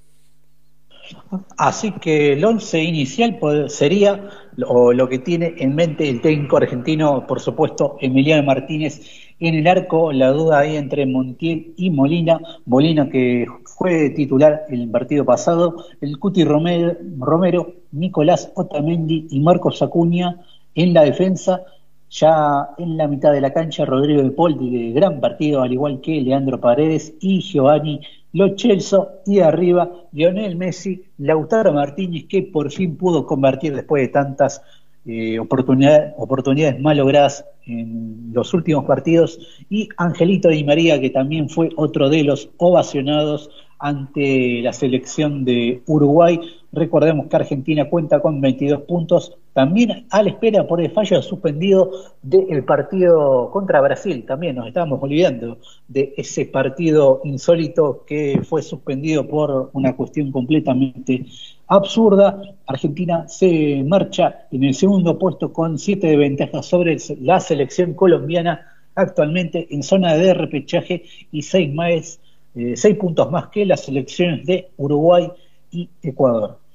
Así 1.58 1.92
que 1.92 2.34
el 2.34 2.46
once 2.46 2.82
inicial 2.84 3.40
sería 3.70 4.30
lo 4.56 5.10
que 5.10 5.20
tiene 5.20 5.54
en 5.58 5.76
mente 5.76 6.10
el 6.10 6.22
técnico 6.22 6.58
argentino, 6.58 7.26
por 7.28 7.40
supuesto, 7.40 7.98
Emiliano 8.02 8.44
Martínez. 8.44 9.02
En 9.40 9.54
el 9.54 9.68
arco, 9.68 10.12
la 10.12 10.32
duda 10.32 10.60
ahí 10.60 10.78
entre 10.78 11.06
Montiel 11.06 11.74
y 11.78 11.92
Molina. 11.92 12.40
Molina 12.66 13.08
que 13.10 13.46
fue 13.66 14.10
titular 14.10 14.64
el 14.70 14.90
partido 14.90 15.26
pasado. 15.26 15.86
El 16.02 16.18
Cuti 16.18 16.44
Romero, 16.44 16.98
Romero 17.20 17.74
Nicolás 17.92 18.52
Otamendi 18.56 19.28
y 19.30 19.40
Marcos 19.40 19.82
Acuña 19.82 20.42
en 20.74 20.94
la 20.94 21.04
defensa. 21.04 21.62
Ya 22.10 22.70
en 22.78 22.98
la 22.98 23.08
mitad 23.08 23.34
de 23.34 23.42
la 23.42 23.54
cancha, 23.54 23.86
Rodrigo 23.86 24.24
de 24.24 24.32
Paul, 24.32 24.58
de 24.58 24.92
gran 24.92 25.20
partido, 25.20 25.62
al 25.62 25.74
igual 25.74 26.00
que 26.02 26.22
Leandro 26.22 26.60
Paredes 26.60 27.14
y 27.20 27.42
Giovanni 27.42 28.00
Lo 28.34 28.58
Celso, 28.58 29.22
y 29.26 29.40
arriba 29.40 29.90
Lionel 30.12 30.56
Messi, 30.56 31.04
Lautaro 31.18 31.74
Martínez, 31.74 32.26
que 32.28 32.44
por 32.44 32.72
fin 32.72 32.96
pudo 32.96 33.26
convertir 33.26 33.76
después 33.76 34.04
de 34.04 34.10
tantas 34.10 34.62
eh, 35.06 35.40
oportunidades, 35.40 36.80
mal 36.82 36.98
logradas 36.98 37.46
en 37.66 38.32
los 38.34 38.54
últimos 38.54 38.86
partidos, 38.86 39.40
y 39.70 39.88
Angelito 39.98 40.50
Di 40.50 40.64
María, 40.64 41.00
que 41.00 41.10
también 41.10 41.50
fue 41.50 41.70
otro 41.78 42.10
de 42.10 42.24
los 42.24 42.50
ovacionados 42.58 43.50
ante 43.80 44.62
la 44.62 44.74
selección 44.74 45.46
de 45.46 45.82
Uruguay. 45.86 46.40
Recordemos 46.78 47.26
que 47.26 47.36
Argentina 47.36 47.90
cuenta 47.90 48.20
con 48.20 48.40
22 48.40 48.82
puntos, 48.84 49.36
también 49.54 50.06
a 50.12 50.22
la 50.22 50.30
espera 50.30 50.68
por 50.68 50.80
el 50.80 50.92
fallo 50.92 51.24
suspendido 51.24 51.90
del 52.22 52.64
partido 52.66 53.50
contra 53.52 53.82
Brasil. 53.82 54.24
También 54.28 54.58
nos 54.58 54.68
estábamos 54.68 55.02
olvidando 55.02 55.58
de 55.88 56.14
ese 56.18 56.46
partido 56.46 57.22
insólito 57.24 58.04
que 58.06 58.42
fue 58.48 58.62
suspendido 58.62 59.28
por 59.28 59.72
una 59.74 59.96
cuestión 59.96 60.32
completamente 60.32 61.26
absurda. 61.68 62.40
Argentina 62.68 63.28
se 63.28 63.84
marcha 63.84 64.46
en 64.52 64.64
el 64.64 64.76
segundo 64.76 65.18
puesto 65.18 65.52
con 65.52 65.80
siete 65.80 66.08
de 66.08 66.18
ventaja 66.18 66.62
sobre 66.62 66.98
la 67.22 67.40
selección 67.40 67.96
colombiana, 67.96 68.62
actualmente 68.94 69.68
en 69.72 69.82
zona 69.82 70.16
de 70.16 70.36
repechaje 70.36 71.06
y 71.32 71.42
seis 71.42 71.74
más 71.74 72.20
eh, 72.54 72.76
seis 72.76 72.96
puntos 72.98 73.32
más 73.32 73.48
que 73.48 73.66
las 73.66 73.84
selecciones 73.86 74.46
de 74.46 74.70
Uruguay 74.78 75.32
y 75.72 75.90
Ecuador. 76.04 76.67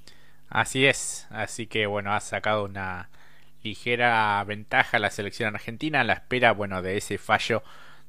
Así 0.52 0.85
es, 0.87 1.26
así 1.30 1.66
que 1.66 1.87
bueno, 1.87 2.12
ha 2.12 2.21
sacado 2.21 2.64
una 2.66 3.09
ligera 3.62 4.44
ventaja 4.44 4.99
la 4.99 5.09
selección 5.11 5.54
argentina. 5.54 6.00
A 6.02 6.04
la 6.04 6.12
espera, 6.12 6.52
bueno, 6.52 6.82
de 6.82 6.99
ese 6.99 7.16
fallo 7.16 7.62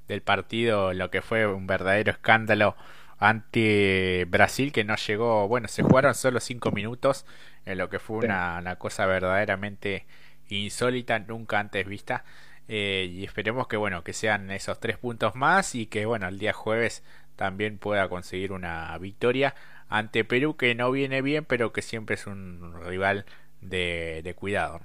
del 0.09 0.21
partido, 0.21 0.93
lo 0.93 1.09
que 1.09 1.21
fue 1.21 1.47
un 1.47 1.67
verdadero 1.67 2.11
escándalo 2.11 2.75
ante 3.17 4.25
Brasil 4.27 4.73
que 4.73 4.83
no 4.83 4.97
llegó, 4.97 5.47
bueno, 5.47 5.69
se 5.69 5.83
jugaron 5.83 6.15
solo 6.15 6.41
cinco 6.41 6.71
minutos, 6.71 7.25
en 7.65 7.77
lo 7.77 7.89
que 7.89 7.99
fue 7.99 8.17
una, 8.17 8.57
una 8.59 8.75
cosa 8.77 9.05
verdaderamente 9.05 10.05
insólita, 10.49 11.19
nunca 11.19 11.59
antes 11.59 11.87
vista. 11.87 12.25
Eh, 12.67 13.09
y 13.09 13.23
esperemos 13.23 13.67
que 13.67 13.77
bueno 13.77 14.03
que 14.03 14.13
sean 14.13 14.51
esos 14.51 14.79
tres 14.79 14.97
puntos 14.97 15.35
más 15.35 15.75
y 15.75 15.85
que 15.87 16.05
bueno 16.05 16.29
el 16.29 16.39
día 16.39 16.53
jueves 16.53 17.03
también 17.35 17.77
pueda 17.77 18.07
conseguir 18.07 18.53
una 18.53 18.97
victoria 18.99 19.53
ante 19.93 20.25
Perú 20.25 20.55
que 20.55 20.73
no 20.73 20.91
viene 20.91 21.21
bien 21.21 21.45
pero 21.47 21.71
que 21.71 21.83
siempre 21.83 22.15
es 22.15 22.25
un 22.25 22.73
rival 22.83 23.25
de, 23.61 24.35
cuidado. 24.35 24.81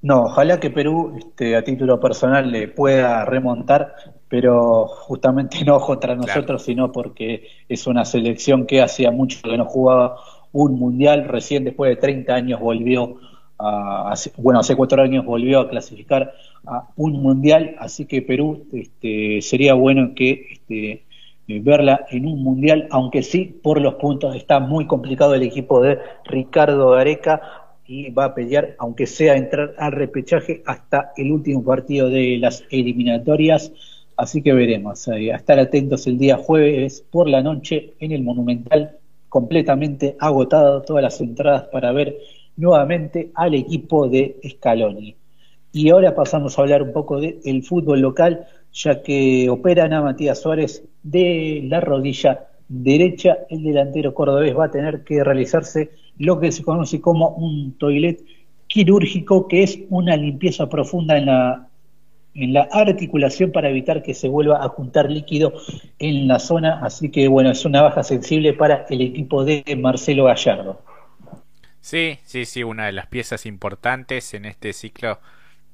No, 0.00 0.22
ojalá 0.22 0.60
que 0.60 0.70
Perú 0.70 1.16
este, 1.18 1.56
a 1.56 1.64
título 1.64 1.98
personal 1.98 2.52
le 2.52 2.68
pueda 2.68 3.24
remontar, 3.24 3.94
pero 4.28 4.86
justamente 4.86 5.64
no 5.64 5.80
contra 5.80 6.14
nosotros, 6.14 6.62
sino 6.62 6.92
porque 6.92 7.48
es 7.68 7.88
una 7.88 8.04
selección 8.04 8.64
que 8.64 8.80
hacía 8.80 9.10
mucho 9.10 9.42
que 9.42 9.58
no 9.58 9.64
jugaba 9.64 10.16
un 10.52 10.78
mundial, 10.78 11.24
recién 11.24 11.64
después 11.64 11.90
de 11.90 11.96
30 11.96 12.32
años 12.32 12.60
volvió 12.60 13.18
bueno, 14.36 14.60
hace 14.60 14.76
cuatro 14.76 15.02
años 15.02 15.24
volvió 15.24 15.60
a 15.60 15.68
clasificar 15.68 16.34
a 16.66 16.88
un 16.96 17.22
mundial, 17.22 17.74
así 17.78 18.04
que 18.04 18.22
Perú 18.22 18.66
este, 18.72 19.40
sería 19.40 19.74
bueno 19.74 20.14
que 20.14 20.46
este, 20.52 21.05
verla 21.48 22.06
en 22.10 22.26
un 22.26 22.42
mundial, 22.42 22.88
aunque 22.90 23.22
sí 23.22 23.44
por 23.62 23.80
los 23.80 23.94
puntos 23.94 24.34
está 24.34 24.58
muy 24.60 24.86
complicado 24.86 25.34
el 25.34 25.42
equipo 25.42 25.80
de 25.80 25.98
Ricardo 26.24 26.90
Gareca 26.90 27.40
y 27.86 28.10
va 28.10 28.26
a 28.26 28.34
pelear, 28.34 28.74
aunque 28.78 29.06
sea 29.06 29.36
entrar 29.36 29.74
al 29.78 29.92
repechaje 29.92 30.62
hasta 30.66 31.12
el 31.16 31.30
último 31.30 31.62
partido 31.64 32.08
de 32.08 32.38
las 32.38 32.64
eliminatorias. 32.70 33.72
Así 34.16 34.42
que 34.42 34.52
veremos, 34.52 35.06
eh, 35.08 35.32
a 35.32 35.36
estar 35.36 35.58
atentos 35.58 36.06
el 36.06 36.18
día 36.18 36.36
jueves 36.36 37.04
por 37.10 37.28
la 37.28 37.42
noche 37.42 37.94
en 38.00 38.12
el 38.12 38.22
Monumental, 38.22 38.96
completamente 39.28 40.16
agotado 40.18 40.82
todas 40.82 41.02
las 41.02 41.20
entradas 41.20 41.64
para 41.64 41.92
ver 41.92 42.16
nuevamente 42.56 43.30
al 43.34 43.54
equipo 43.54 44.08
de 44.08 44.40
Scaloni. 44.48 45.16
Y 45.72 45.90
ahora 45.90 46.14
pasamos 46.14 46.58
a 46.58 46.62
hablar 46.62 46.82
un 46.82 46.92
poco 46.92 47.20
del 47.20 47.62
fútbol 47.62 48.00
local, 48.00 48.46
ya 48.76 49.02
que 49.02 49.48
operan 49.48 49.94
a 49.94 50.02
Matías 50.02 50.42
Suárez 50.42 50.84
de 51.02 51.62
la 51.64 51.80
rodilla 51.80 52.46
derecha. 52.68 53.38
El 53.48 53.62
delantero 53.62 54.12
cordobés 54.12 54.54
va 54.56 54.66
a 54.66 54.70
tener 54.70 55.02
que 55.02 55.24
realizarse 55.24 55.90
lo 56.18 56.38
que 56.38 56.52
se 56.52 56.62
conoce 56.62 57.00
como 57.00 57.30
un 57.30 57.72
toilet 57.78 58.22
quirúrgico, 58.66 59.48
que 59.48 59.62
es 59.62 59.78
una 59.88 60.16
limpieza 60.16 60.68
profunda 60.68 61.16
en 61.16 61.26
la, 61.26 61.68
en 62.34 62.52
la 62.52 62.68
articulación 62.70 63.50
para 63.50 63.70
evitar 63.70 64.02
que 64.02 64.12
se 64.12 64.28
vuelva 64.28 64.62
a 64.62 64.68
juntar 64.68 65.10
líquido 65.10 65.54
en 65.98 66.28
la 66.28 66.38
zona. 66.38 66.80
Así 66.82 67.10
que 67.10 67.28
bueno, 67.28 67.52
es 67.52 67.64
una 67.64 67.80
baja 67.80 68.02
sensible 68.02 68.52
para 68.52 68.84
el 68.90 69.00
equipo 69.00 69.44
de 69.44 69.64
Marcelo 69.80 70.24
Gallardo. 70.24 70.82
Sí, 71.80 72.18
sí, 72.24 72.44
sí, 72.44 72.62
una 72.62 72.86
de 72.86 72.92
las 72.92 73.06
piezas 73.06 73.46
importantes 73.46 74.34
en 74.34 74.44
este 74.44 74.74
ciclo 74.74 75.18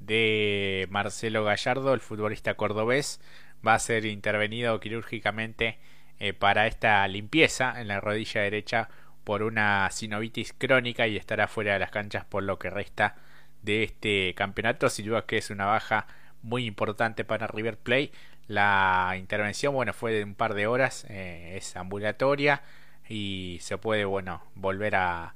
de 0.07 0.87
Marcelo 0.91 1.45
Gallardo, 1.45 1.95
el 1.95 2.01
futbolista 2.01 2.55
cordobés, 2.55 3.21
va 3.67 3.75
a 3.75 3.79
ser 3.79 4.05
intervenido 4.07 4.79
quirúrgicamente 4.81 5.79
eh, 6.19 6.33
para 6.33 6.67
esta 6.67 7.07
limpieza 7.09 7.81
en 7.81 7.89
la 7.89 8.01
rodilla 8.01 8.43
derecha 8.43 8.89
por 9.25 9.43
una 9.43 9.89
sinovitis 9.91 10.53
crónica 10.53 11.07
y 11.07 11.17
estará 11.17 11.49
fuera 11.49 11.75
de 11.75 11.79
las 11.79 11.91
canchas 11.91 12.25
por 12.25 12.43
lo 12.43 12.59
que 12.59 12.71
resta 12.71 13.17
de 13.63 13.85
este 13.85 14.35
campeonato. 14.35 14.89
Sin 14.89 15.07
duda 15.07 15.27
que 15.27 15.39
es 15.39 15.51
una 15.51 15.67
baja 15.67 16.07
muy 16.43 16.67
importante 16.67 17.25
para 17.25 17.47
River 17.47 17.79
Plate. 17.79 18.13
La 18.49 19.15
intervención, 19.17 19.75
bueno, 19.75 19.93
fue 19.93 20.13
de 20.13 20.25
un 20.25 20.35
par 20.35 20.55
de 20.55 20.67
horas, 20.67 21.07
eh, 21.09 21.55
es 21.57 21.77
ambulatoria 21.77 22.63
y 23.09 23.59
se 23.61 23.79
puede, 23.79 24.05
bueno, 24.05 24.43
volver 24.55 24.97
a 24.97 25.35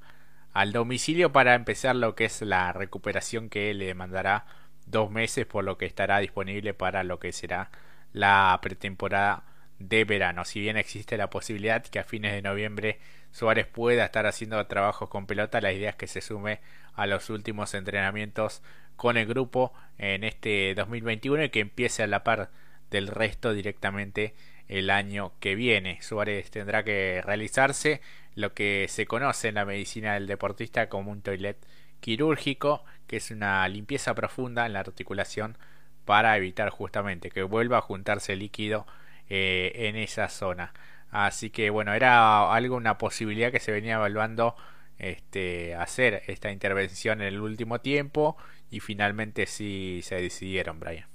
al 0.57 0.73
domicilio 0.73 1.33
para 1.33 1.55
empezar 1.55 1.95
lo 1.97 2.15
que 2.15 2.25
es 2.25 2.41
la 2.41 2.73
recuperación 2.73 3.51
que 3.51 3.75
le 3.75 3.85
demandará 3.85 4.47
dos 4.87 5.11
meses 5.11 5.45
por 5.45 5.65
lo 5.65 5.77
que 5.77 5.85
estará 5.85 6.19
disponible 6.19 6.73
para 6.73 7.05
lo 7.05 7.19
que 7.19 7.33
será 7.33 7.71
la 8.15 8.59
pretemporada 8.63 9.45
de 9.79 10.05
verano. 10.07 10.47
Si 10.47 10.61
bien 10.61 10.79
existe 10.79 11.19
la 11.19 11.29
posibilidad 11.29 11.85
que 11.85 11.99
a 11.99 12.05
fines 12.05 12.33
de 12.33 12.41
noviembre 12.41 13.01
Suárez 13.33 13.67
pueda 13.67 14.07
estar 14.07 14.25
haciendo 14.25 14.67
trabajos 14.67 15.11
con 15.11 15.27
pelota, 15.27 15.61
la 15.61 15.75
idea 15.75 15.91
es 15.91 15.97
que 15.97 16.07
se 16.07 16.23
sume 16.23 16.61
a 16.95 17.07
los 17.07 17.29
últimos 17.29 17.75
entrenamientos 17.75 18.63
con 18.97 19.19
el 19.19 19.27
grupo 19.27 19.75
en 19.99 20.25
este 20.25 20.75
2021 20.75 21.45
y 21.45 21.51
que 21.51 21.61
empiece 21.61 22.03
a 22.03 22.07
la 22.07 22.25
par 22.25 22.51
del 22.91 23.09
resto 23.09 23.53
directamente 23.53 24.35
el 24.69 24.89
año 24.89 25.33
que 25.39 25.55
viene. 25.55 26.01
Suárez 26.01 26.51
tendrá 26.51 26.83
que 26.83 27.21
realizarse 27.23 28.01
lo 28.37 28.55
que 28.55 28.87
se 28.89 29.07
conoce 29.07 29.49
en 29.49 29.57
la 29.57 29.65
medicina 29.65 30.15
del 30.15 30.29
deportista 30.29 30.89
como 30.89 31.11
un 31.11 31.23
toilet 31.23 31.57
quirúrgico, 32.01 32.85
que 33.09 33.17
es 33.17 33.31
una 33.33 33.67
limpieza 33.69 34.15
profunda 34.15 34.67
en 34.67 34.75
la 34.75 34.81
articulación 34.81 35.59
para 36.05 36.37
evitar 36.37 36.71
justamente 36.71 37.31
que 37.31 37.43
vuelva 37.43 37.79
a 37.79 37.81
juntarse 37.81 38.37
líquido 38.37 38.87
eh, 39.29 39.73
en 39.75 39.97
esa 39.97 40.29
zona. 40.29 40.73
Así 41.11 41.51
que 41.51 41.71
bueno, 41.71 41.95
era 41.95 42.53
algo, 42.53 42.77
una 42.77 42.99
posibilidad 42.99 43.51
que 43.51 43.61
se 43.61 43.73
venía 43.73 43.95
evaluando 43.95 44.55
este, 44.99 45.75
hacer 45.75 46.23
esta 46.27 46.53
intervención 46.53 47.21
en 47.23 47.29
el 47.29 47.41
último 47.41 47.81
tiempo 47.81 48.37
y 48.71 48.81
finalmente 48.81 49.47
sí 49.47 50.01
se 50.03 50.17
decidieron, 50.17 50.79
Brian. 50.79 51.07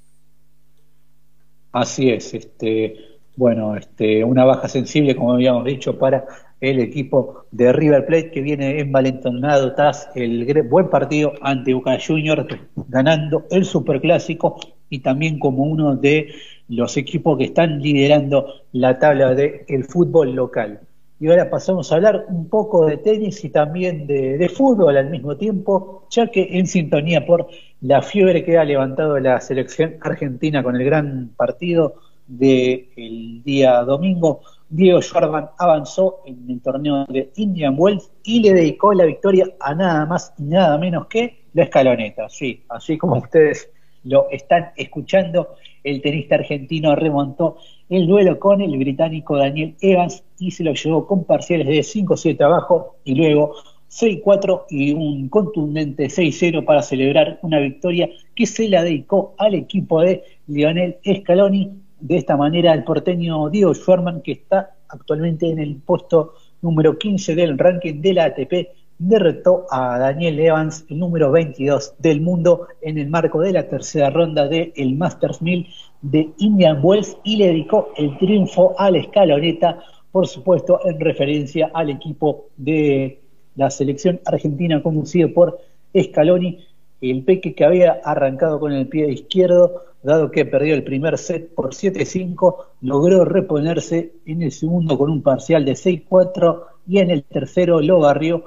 Así 1.72 2.10
es, 2.10 2.34
este, 2.34 3.20
bueno, 3.36 3.75
este, 3.78 4.24
una 4.24 4.44
baja 4.44 4.68
sensible, 4.68 5.16
como 5.16 5.34
habíamos 5.34 5.66
dicho, 5.66 5.98
para 5.98 6.25
el 6.62 6.80
equipo 6.80 7.46
de 7.51 7.74
River 7.74 8.06
Plate 8.06 8.32
que 8.32 8.41
viene 8.41 8.80
envalentonado 8.80 9.74
tras 9.74 10.10
el 10.15 10.63
buen 10.63 10.89
partido 10.89 11.34
ante 11.41 11.74
Boca 11.74 11.98
Juniors, 12.00 12.46
ganando 12.88 13.46
el 13.50 13.65
Superclásico 13.65 14.60
y 14.89 15.00
también 15.00 15.39
como 15.39 15.63
uno 15.63 15.96
de 15.96 16.34
los 16.70 16.96
equipos 16.98 17.38
que 17.38 17.46
están 17.46 17.82
liderando 17.82 18.46
la 18.74 19.00
tabla 19.00 19.34
del 19.34 19.84
fútbol 19.86 20.36
local. 20.36 20.80
Y 21.20 21.27
ahora 21.27 21.50
pasamos 21.50 21.91
a 21.91 21.96
hablar 21.96 22.25
un 22.30 22.48
poco 22.50 22.86
de 22.88 22.98
tenis 22.98 23.44
y 23.44 23.50
también 23.50 24.08
de, 24.08 24.50
fútbol 24.50 24.98
al 24.98 25.10
mismo 25.10 25.38
tiempo, 25.38 26.08
ya 26.10 26.27
que 26.27 26.58
en 26.58 26.65
sintonía 26.65 27.25
por 27.25 27.48
la 27.82 28.01
fiebre 28.01 28.44
que 28.44 28.58
ha 28.58 28.63
levantado 28.63 29.20
la 29.20 29.39
selección 29.39 29.98
argentina 30.01 30.63
con 30.63 30.75
el 30.75 30.84
gran 30.84 31.30
partido 31.36 31.96
del 32.27 33.44
día 33.44 33.82
domingo, 33.82 34.41
Diego 34.74 35.01
Schwartzman 35.01 35.50
avanzó 35.58 36.22
en 36.25 36.50
el 36.50 36.62
torneo 36.62 37.06
de 37.10 37.30
Indian 37.36 37.75
Wells 37.78 38.10
y 38.24 38.42
le 38.42 38.54
dedicó 38.54 38.94
la 38.94 39.04
victoria 39.04 39.46
a 39.60 39.75
nada 39.75 40.06
más 40.06 40.34
y 40.38 40.44
nada 40.44 40.78
menos 40.78 41.08
que 41.08 41.44
la 41.54 41.63
escaloneta. 41.63 42.30
Sí, 42.30 42.63
así 42.70 42.98
como 42.98 43.18
ustedes 43.18 43.70
lo 44.06 44.30
están 44.30 44.72
escuchando, 44.78 45.56
el 45.84 46.01
tenista 46.01 46.36
argentino 46.36 46.96
remontó 46.96 47.58
el 47.90 48.08
duelo 48.08 48.40
con 48.40 48.62
el 48.62 48.78
británico 48.78 49.36
Daniel 49.36 49.75
Evans 49.82 50.24
y 50.40 50.51
se 50.51 50.63
lo 50.63 50.74
llevó 50.74 51.06
con 51.06 51.25
parciales 51.25 51.68
de 51.68 51.80
5-7 51.80 52.42
abajo 52.42 52.96
y 53.04 53.16
luego 53.16 53.54
6-4 53.90 54.68
y 54.70 54.94
un 54.94 55.28
contundente 55.28 56.06
6-0 56.06 56.63
para 56.63 56.82
celebrar 56.82 57.40
una 57.42 57.60
victoria 57.60 58.10
que 58.34 58.46
se 58.46 58.70
la 58.70 58.84
dedicó 58.84 59.36
al 59.38 59.54
equipo 59.54 60.01
de 60.01 60.24
Lionel 60.48 60.98
Scaloni 61.06 61.72
de 62.01 62.17
esta 62.17 62.36
manera 62.36 62.74
el 62.74 62.84
porteño 62.84 63.50
Diego 63.50 63.74
Schwarman, 63.74 64.22
que 64.22 64.34
está 64.34 64.75
actualmente 64.89 65.50
en 65.50 65.60
el 65.60 65.77
puesto 65.77 66.34
número 66.62 66.98
15 66.98 67.36
del 67.36 67.58
ranking 67.58 68.01
de 68.01 68.13
la 68.13 68.25
ATP, 68.25 68.53
derrotó 68.98 69.65
a 69.72 69.98
Daniel 69.98 70.39
Evans, 70.39 70.86
el 70.89 71.00
número 71.00 71.31
22 71.31 71.96
del 71.98 72.22
mundo, 72.22 72.67
en 72.81 72.98
el 72.98 73.10
marco 73.10 73.39
de 73.39 73.51
la 73.51 73.67
tercera 73.67 74.10
ronda 74.10 74.48
del 74.48 74.74
el 74.75 74.96
Masters 74.96 75.41
1000 75.41 75.67
de 76.01 76.29
Indian 76.38 76.79
Wells 76.84 77.17
y 77.24 77.38
le 77.38 77.48
dedicó 77.48 77.89
el 77.98 78.17
triunfo 78.17 78.75
a 78.77 78.91
la 78.91 79.00
escaloneta, 79.00 79.79
por 80.12 80.27
supuesto 80.27 80.79
en 80.86 81.00
referencia 81.00 81.72
al 81.74 81.89
equipo 81.89 82.46
de 82.58 83.22
la 83.55 83.70
selección 83.70 84.20
argentina 84.25 84.84
conducido 84.84 85.34
por 85.34 85.60
Scaloni, 86.00 86.60
el 87.01 87.24
peque 87.24 87.55
que 87.55 87.65
había 87.65 88.00
arrancado 88.03 88.60
con 88.60 88.72
el 88.72 88.88
pie 88.88 89.12
izquierdo 89.12 89.81
dado 90.03 90.31
que 90.31 90.46
perdió 90.46 90.74
el 90.74 90.84
primer 90.84 91.17
set 91.17 91.53
por 91.53 91.74
7-5, 91.74 92.55
logró 92.81 93.25
reponerse 93.25 94.13
en 94.25 94.41
el 94.41 94.51
segundo 94.51 94.98
con 94.98 95.10
un 95.10 95.22
parcial 95.22 95.65
de 95.65 95.74
6-4 95.74 96.63
y 96.88 97.00
en 97.00 97.12
el 97.12 97.24
tercero 97.24 97.81
lo 97.81 98.00
barrió 98.00 98.43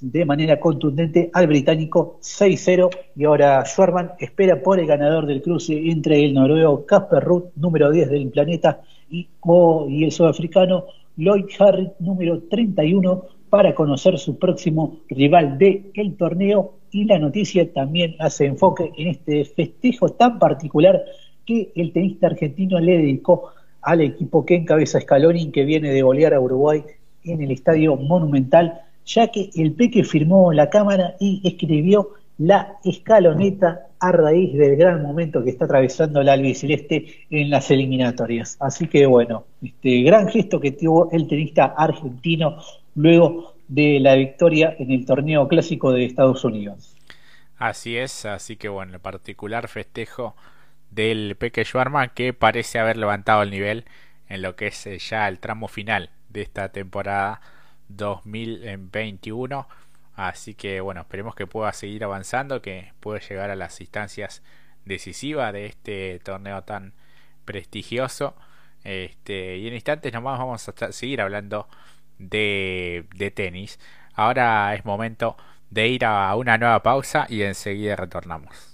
de 0.00 0.24
manera 0.24 0.60
contundente 0.60 1.30
al 1.32 1.48
británico 1.48 2.18
6-0 2.20 2.90
y 3.16 3.24
ahora 3.24 3.64
Schwarman 3.64 4.12
espera 4.18 4.62
por 4.62 4.78
el 4.78 4.86
ganador 4.86 5.26
del 5.26 5.42
cruce 5.42 5.90
entre 5.90 6.24
el 6.24 6.34
noruego 6.34 6.86
Casper 6.86 7.22
Ruth, 7.24 7.46
número 7.56 7.90
10 7.90 8.10
del 8.10 8.28
planeta, 8.30 8.80
y, 9.10 9.28
y 9.88 10.04
el 10.04 10.12
sudafricano 10.12 10.84
Lloyd 11.16 11.46
Harris, 11.58 11.90
número 11.98 12.40
31, 12.44 13.24
para 13.52 13.74
conocer 13.74 14.18
su 14.18 14.38
próximo 14.38 15.00
rival 15.10 15.58
del 15.58 15.90
el 15.92 16.16
torneo 16.16 16.78
y 16.90 17.04
la 17.04 17.18
noticia 17.18 17.70
también 17.70 18.16
hace 18.18 18.46
enfoque 18.46 18.90
en 18.96 19.08
este 19.08 19.44
festejo 19.44 20.08
tan 20.08 20.38
particular 20.38 21.02
que 21.44 21.70
el 21.76 21.92
tenista 21.92 22.28
argentino 22.28 22.80
le 22.80 22.96
dedicó 22.96 23.50
al 23.82 24.00
equipo 24.00 24.46
que 24.46 24.54
encabeza 24.54 25.02
Scaloni 25.02 25.50
que 25.50 25.66
viene 25.66 25.90
de 25.90 26.00
golear 26.00 26.32
a 26.32 26.40
Uruguay 26.40 26.82
en 27.24 27.42
el 27.42 27.50
Estadio 27.50 27.96
Monumental, 27.96 28.80
ya 29.04 29.28
que 29.28 29.50
el 29.54 29.72
Peque 29.72 30.02
firmó 30.02 30.50
la 30.54 30.70
cámara 30.70 31.16
y 31.20 31.42
escribió 31.44 32.12
la 32.38 32.78
escaloneta 32.84 33.88
a 34.00 34.12
raíz 34.12 34.54
del 34.54 34.76
gran 34.76 35.02
momento 35.02 35.44
que 35.44 35.50
está 35.50 35.66
atravesando 35.66 36.22
la 36.22 36.32
albiceleste 36.32 37.26
en 37.28 37.50
las 37.50 37.70
eliminatorias. 37.70 38.56
Así 38.60 38.86
que 38.86 39.04
bueno, 39.04 39.44
este 39.62 40.04
gran 40.04 40.28
gesto 40.28 40.58
que 40.58 40.72
tuvo 40.72 41.10
el 41.12 41.28
tenista 41.28 41.66
argentino 41.66 42.56
luego 42.94 43.51
de 43.74 44.00
la 44.00 44.14
victoria 44.16 44.76
en 44.78 44.90
el 44.90 45.06
torneo 45.06 45.48
clásico 45.48 45.92
de 45.92 46.04
Estados 46.04 46.44
Unidos. 46.44 46.94
Así 47.56 47.96
es, 47.96 48.26
así 48.26 48.56
que 48.56 48.68
bueno, 48.68 48.92
el 48.92 49.00
particular 49.00 49.66
festejo 49.68 50.36
del 50.90 51.36
Peque 51.36 51.64
Schwarman 51.64 52.10
que 52.14 52.34
parece 52.34 52.78
haber 52.78 52.98
levantado 52.98 53.42
el 53.42 53.50
nivel 53.50 53.86
en 54.28 54.42
lo 54.42 54.56
que 54.56 54.66
es 54.66 54.86
eh, 54.86 54.98
ya 54.98 55.26
el 55.26 55.38
tramo 55.38 55.68
final 55.68 56.10
de 56.28 56.42
esta 56.42 56.68
temporada 56.70 57.40
2021. 57.88 59.66
Así 60.16 60.54
que 60.54 60.82
bueno, 60.82 61.00
esperemos 61.00 61.34
que 61.34 61.46
pueda 61.46 61.72
seguir 61.72 62.04
avanzando, 62.04 62.60
que 62.60 62.92
pueda 63.00 63.20
llegar 63.20 63.50
a 63.50 63.56
las 63.56 63.80
instancias 63.80 64.42
decisivas 64.84 65.52
de 65.54 65.64
este 65.64 66.20
torneo 66.22 66.62
tan 66.64 66.92
prestigioso. 67.46 68.34
Este, 68.84 69.56
y 69.56 69.68
en 69.68 69.74
instantes 69.74 70.12
nomás 70.12 70.38
vamos 70.38 70.68
a 70.68 70.92
seguir 70.92 71.22
hablando 71.22 71.68
de, 72.22 73.06
de 73.14 73.30
tenis. 73.30 73.78
Ahora 74.14 74.74
es 74.74 74.84
momento 74.84 75.36
de 75.70 75.88
ir 75.88 76.04
a 76.04 76.34
una 76.36 76.58
nueva 76.58 76.82
pausa 76.82 77.26
y 77.28 77.42
enseguida 77.42 77.96
retornamos. 77.96 78.71